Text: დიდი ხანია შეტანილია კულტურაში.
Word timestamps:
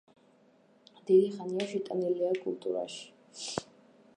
დიდი 1.09 1.27
ხანია 1.35 1.67
შეტანილია 1.73 2.33
კულტურაში. 2.47 3.47